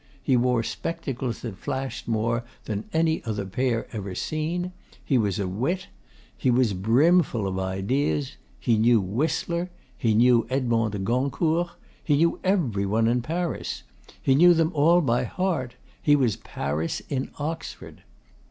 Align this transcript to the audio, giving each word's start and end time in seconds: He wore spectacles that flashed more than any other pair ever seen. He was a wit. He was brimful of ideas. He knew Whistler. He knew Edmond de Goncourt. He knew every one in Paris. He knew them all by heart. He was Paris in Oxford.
He 0.23 0.35
wore 0.35 0.63
spectacles 0.63 1.43
that 1.43 1.59
flashed 1.59 2.07
more 2.07 2.43
than 2.65 2.89
any 2.91 3.23
other 3.23 3.45
pair 3.45 3.85
ever 3.95 4.15
seen. 4.15 4.71
He 5.05 5.19
was 5.19 5.37
a 5.37 5.47
wit. 5.47 5.89
He 6.35 6.49
was 6.49 6.73
brimful 6.73 7.45
of 7.45 7.59
ideas. 7.59 8.35
He 8.59 8.79
knew 8.79 8.99
Whistler. 8.99 9.69
He 9.95 10.15
knew 10.15 10.47
Edmond 10.49 10.93
de 10.93 10.97
Goncourt. 10.97 11.69
He 12.03 12.15
knew 12.17 12.39
every 12.43 12.87
one 12.87 13.05
in 13.07 13.21
Paris. 13.21 13.83
He 14.19 14.33
knew 14.33 14.55
them 14.55 14.71
all 14.73 15.01
by 15.01 15.23
heart. 15.23 15.75
He 16.01 16.15
was 16.15 16.35
Paris 16.35 17.03
in 17.09 17.29
Oxford. 17.37 18.01